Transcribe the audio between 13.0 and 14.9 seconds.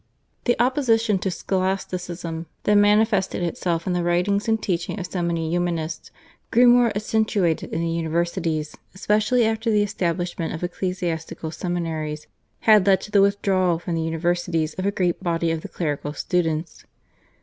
to the withdrawal from the universities of